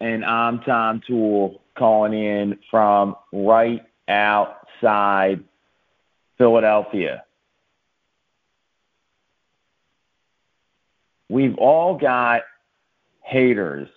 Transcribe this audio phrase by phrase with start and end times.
[0.00, 5.42] and I'm Tom Toole calling in from right outside
[6.36, 7.24] Philadelphia.
[11.28, 12.42] We've all got
[13.22, 13.88] haters,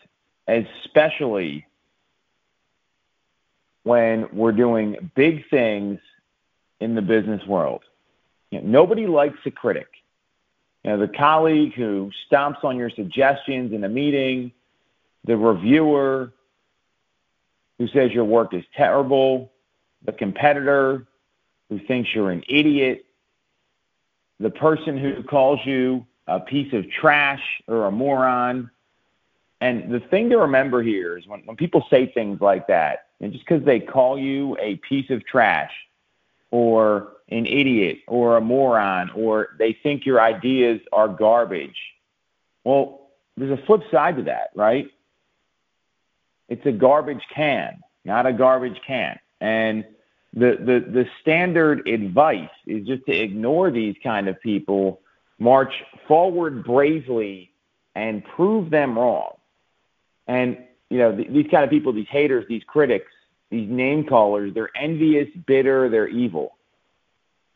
[0.48, 1.66] especially
[3.84, 6.00] when we're doing big things
[6.80, 7.84] in the business world.
[8.50, 9.88] You know, nobody likes a critic.
[10.84, 14.52] You know, the colleague who stomps on your suggestions in a meeting,
[15.26, 16.34] the reviewer
[17.78, 19.52] who says your work is terrible,
[20.06, 21.08] the competitor
[21.70, 23.06] who thinks you're an idiot,
[24.40, 28.70] the person who calls you a piece of trash or a moron.
[29.62, 33.32] And the thing to remember here is when, when people say things like that, and
[33.32, 35.72] just because they call you a piece of trash
[36.50, 41.78] or an idiot or a moron or they think your ideas are garbage,
[42.64, 44.90] well, there's a flip side to that, right?
[46.52, 49.18] It's a garbage can, not a garbage can.
[49.40, 49.86] And
[50.34, 55.00] the, the, the standard advice is just to ignore these kind of people,
[55.40, 55.72] march
[56.10, 57.54] forward bravely,
[57.96, 59.38] and prove them wrong.
[60.28, 60.58] And,
[60.90, 63.14] you know, th- these kind of people, these haters, these critics,
[63.50, 66.58] these name callers, they're envious, bitter, they're evil.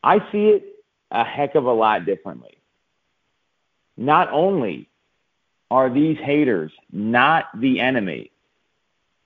[0.01, 0.63] I see it
[1.11, 2.59] a heck of a lot differently.
[3.97, 4.87] Not only
[5.69, 8.31] are these haters not the enemy,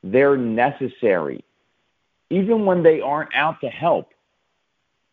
[0.03, 1.43] they're necessary.
[2.29, 4.13] Even when they aren't out to help,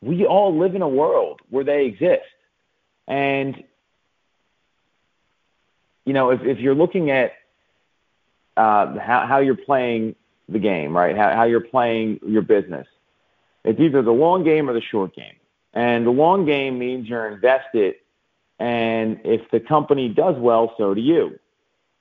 [0.02, 2.22] we all live in a world where they exist.
[3.08, 3.64] And,
[6.04, 7.32] you know, if, if you're looking at
[8.56, 10.14] uh, how, how you're playing
[10.48, 12.86] the game, right, how, how you're playing your business,
[13.64, 15.36] it's either the long game or the short game.
[15.72, 17.96] And the long game means you're invested,
[18.58, 21.38] and if the company does well, so do you.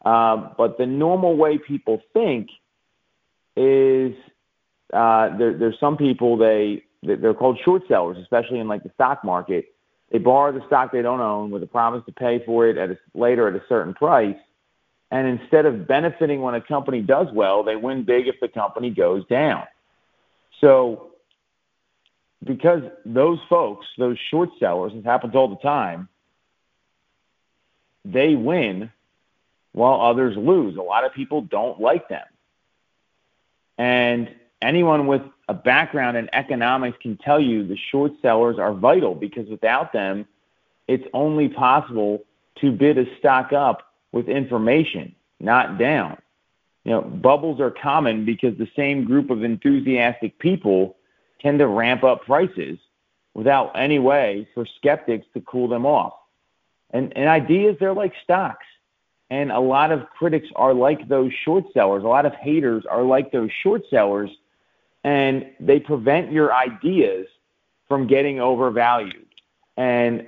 [0.09, 2.49] Um, but the normal way people think–
[3.55, 4.13] is
[4.93, 9.23] uh, there, there's some people they they're called short sellers, especially in like the stock
[9.23, 9.73] market.
[10.11, 12.91] They borrow the stock they don't own with a promise to pay for it at
[12.91, 14.37] a, later at a certain price,
[15.11, 18.89] and instead of benefiting when a company does well, they win big if the company
[18.89, 19.63] goes down.
[20.61, 21.11] So,
[22.43, 26.07] because those folks, those short sellers, it happens all the time,
[28.03, 28.91] they win
[29.71, 30.77] while others lose.
[30.77, 32.25] A lot of people don't like them.
[33.77, 39.13] And anyone with a background in economics can tell you the short sellers are vital
[39.13, 40.25] because without them,
[40.87, 42.23] it's only possible
[42.61, 46.17] to bid a stock up with information, not down.
[46.83, 50.95] You know, bubbles are common because the same group of enthusiastic people
[51.41, 52.77] tend to ramp up prices
[53.33, 56.13] without any way for skeptics to cool them off.
[56.91, 58.65] And, and ideas, they're like stocks.
[59.29, 62.03] And a lot of critics are like those short sellers.
[62.03, 64.29] A lot of haters are like those short sellers,
[65.03, 67.27] and they prevent your ideas
[67.87, 69.25] from getting overvalued.
[69.77, 70.27] And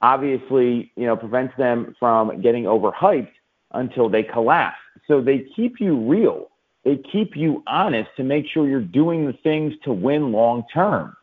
[0.00, 3.32] obviously, you know, prevents them from getting overhyped
[3.72, 4.78] until they collapse.
[5.06, 6.50] So they keep you real.
[6.84, 11.16] They keep you honest to make sure you're doing the things to win long term.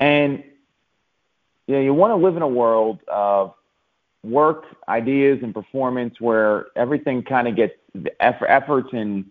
[0.00, 0.44] And
[1.66, 3.54] you know, you want to live in a world of
[4.24, 7.74] work, ideas, and performance where everything kind of gets
[8.20, 9.26] effort, efforts and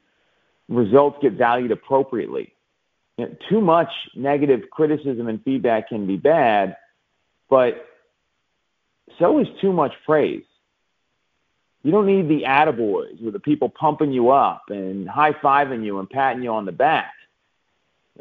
[0.69, 2.53] results get valued appropriately.
[3.17, 6.77] You know, too much negative criticism and feedback can be bad,
[7.49, 7.85] but
[9.19, 10.43] so is too much praise.
[11.83, 15.99] You don't need the attaboys or the people pumping you up and high fiving you
[15.99, 17.13] and patting you on the back.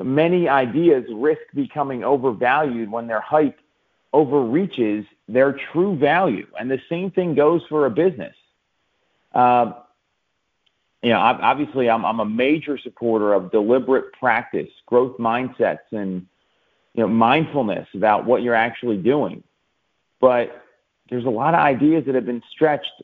[0.03, 3.59] Many ideas risk becoming overvalued when they're hype
[4.17, 6.47] overreaches their true value.
[6.59, 8.35] And the same thing goes for a business.
[9.35, 9.75] Uh,
[11.03, 16.27] you know, obviously, I'm I'm a major supporter of deliberate practice, growth mindsets, and
[16.95, 19.45] you know, mindfulness about what you're actually doing.
[20.19, 20.65] But
[21.11, 23.03] there's a lot of ideas that have been stretched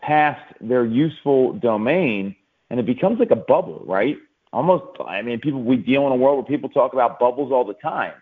[0.00, 2.34] past their useful domain,
[2.70, 4.16] and it becomes like a bubble, right?
[4.52, 7.66] Almost, I mean, people we deal in a world where people talk about bubbles all
[7.66, 8.14] the time,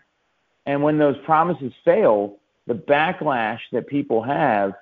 [0.69, 2.37] and when those promises fail,
[2.67, 4.73] the backlash that people have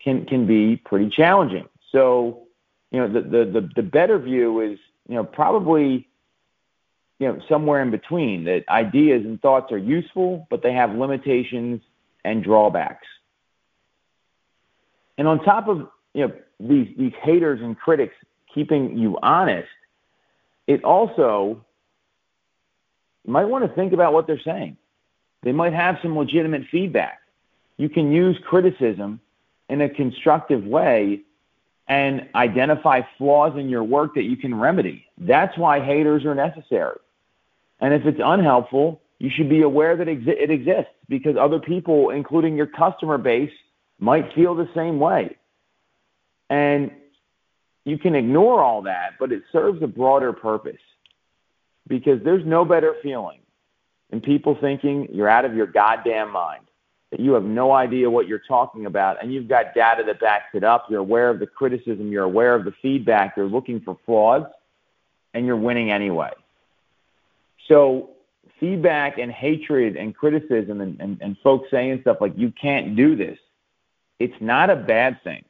[0.00, 1.68] can can be pretty challenging.
[1.90, 2.44] So,
[2.92, 4.78] you know, the the the, the better view is,
[5.08, 6.08] you know, probably
[7.18, 11.80] you know, somewhere in between that ideas and thoughts are useful, but they have limitations
[12.24, 13.08] and drawbacks.
[15.18, 18.14] And on top of, you know, these, these haters and critics
[18.54, 19.68] keeping you honest,
[20.68, 21.64] it also
[23.24, 24.76] you might want to think about what they're saying.
[25.42, 27.20] They might have some legitimate feedback.
[27.76, 29.20] You can use criticism
[29.68, 31.22] in a constructive way
[31.88, 35.06] and identify flaws in your work that you can remedy.
[35.18, 36.98] That's why haters are necessary.
[37.80, 42.56] And if it's unhelpful, you should be aware that it exists because other people, including
[42.56, 43.52] your customer base,
[43.98, 45.36] might feel the same way.
[46.50, 46.90] And
[47.84, 50.80] you can ignore all that, but it serves a broader purpose
[51.86, 53.38] because there's no better feeling
[54.10, 56.62] than people thinking you're out of your goddamn mind,
[57.10, 60.54] that you have no idea what you're talking about, and you've got data that backs
[60.54, 60.86] it up.
[60.88, 64.44] You're aware of the criticism, you're aware of the feedback, you're looking for flaws,
[65.34, 66.30] and you're winning anyway.
[67.68, 68.10] So
[68.60, 73.16] feedback and hatred and criticism and, and, and folks saying stuff like you can't do
[73.16, 73.38] this,
[74.18, 75.44] it's not a bad thing.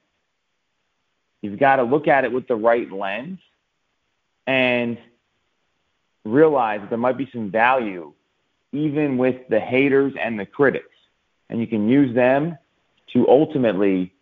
[1.43, 3.38] You've got to look at it with the right lens
[4.47, 4.99] and
[6.25, 8.12] realize that there might be some value
[8.76, 10.94] even with the haters and the critics.
[11.49, 12.58] And you can use them
[13.12, 14.12] to ultimately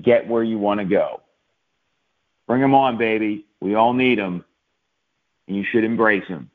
[0.00, 1.20] get where you want to go.
[2.46, 3.46] Bring them on, baby.
[3.60, 4.44] We all need them.
[5.46, 6.50] And you should embrace them.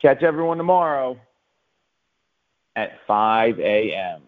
[0.00, 1.18] Catch everyone tomorrow
[2.74, 4.22] at 5 a.m.